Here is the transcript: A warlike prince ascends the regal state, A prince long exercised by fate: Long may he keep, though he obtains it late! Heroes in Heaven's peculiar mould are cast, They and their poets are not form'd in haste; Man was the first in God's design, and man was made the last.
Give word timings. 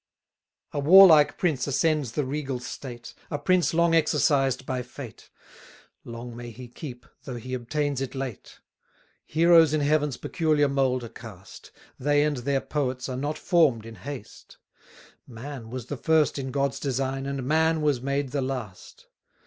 A 0.71 0.79
warlike 0.79 1.37
prince 1.37 1.67
ascends 1.67 2.13
the 2.13 2.25
regal 2.25 2.59
state, 2.59 3.13
A 3.29 3.37
prince 3.37 3.71
long 3.71 3.93
exercised 3.93 4.65
by 4.65 4.81
fate: 4.81 5.29
Long 6.03 6.35
may 6.35 6.49
he 6.49 6.67
keep, 6.67 7.05
though 7.25 7.35
he 7.35 7.53
obtains 7.53 8.01
it 8.01 8.15
late! 8.15 8.61
Heroes 9.27 9.75
in 9.75 9.81
Heaven's 9.81 10.17
peculiar 10.17 10.67
mould 10.67 11.03
are 11.03 11.07
cast, 11.09 11.69
They 11.99 12.23
and 12.23 12.37
their 12.37 12.61
poets 12.61 13.09
are 13.09 13.15
not 13.15 13.37
form'd 13.37 13.85
in 13.85 13.93
haste; 13.97 14.57
Man 15.27 15.69
was 15.69 15.85
the 15.85 15.97
first 15.97 16.39
in 16.39 16.49
God's 16.49 16.79
design, 16.79 17.27
and 17.27 17.43
man 17.43 17.83
was 17.83 18.01
made 18.01 18.29
the 18.31 18.41
last. 18.41 19.05